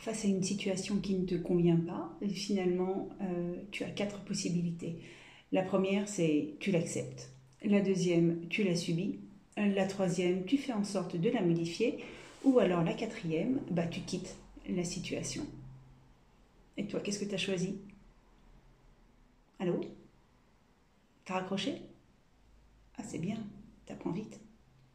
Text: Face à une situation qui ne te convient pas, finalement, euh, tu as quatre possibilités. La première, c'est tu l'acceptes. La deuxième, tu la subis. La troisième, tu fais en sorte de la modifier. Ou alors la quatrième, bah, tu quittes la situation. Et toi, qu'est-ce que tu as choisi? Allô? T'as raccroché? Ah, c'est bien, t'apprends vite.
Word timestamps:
Face 0.00 0.24
à 0.24 0.28
une 0.28 0.42
situation 0.42 0.98
qui 0.98 1.14
ne 1.14 1.24
te 1.24 1.34
convient 1.34 1.78
pas, 1.78 2.16
finalement, 2.28 3.08
euh, 3.22 3.54
tu 3.70 3.84
as 3.84 3.90
quatre 3.90 4.20
possibilités. 4.24 4.98
La 5.52 5.62
première, 5.62 6.08
c'est 6.08 6.54
tu 6.60 6.70
l'acceptes. 6.70 7.30
La 7.64 7.80
deuxième, 7.80 8.46
tu 8.48 8.64
la 8.64 8.76
subis. 8.76 9.20
La 9.56 9.86
troisième, 9.86 10.44
tu 10.44 10.58
fais 10.58 10.72
en 10.72 10.84
sorte 10.84 11.16
de 11.16 11.30
la 11.30 11.40
modifier. 11.42 11.98
Ou 12.44 12.58
alors 12.58 12.82
la 12.82 12.92
quatrième, 12.92 13.60
bah, 13.70 13.86
tu 13.86 14.00
quittes 14.00 14.36
la 14.68 14.84
situation. 14.84 15.46
Et 16.76 16.86
toi, 16.86 17.00
qu'est-ce 17.00 17.20
que 17.20 17.24
tu 17.24 17.34
as 17.34 17.38
choisi? 17.38 17.78
Allô? 19.58 19.80
T'as 21.24 21.34
raccroché? 21.34 21.80
Ah, 22.98 23.02
c'est 23.02 23.18
bien, 23.18 23.36
t'apprends 23.86 24.12
vite. 24.12 24.43